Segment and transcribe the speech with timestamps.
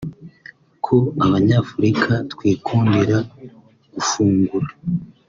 [0.85, 0.95] ko
[1.25, 3.17] Abanyafurika twikundira
[3.93, 4.67] gufungura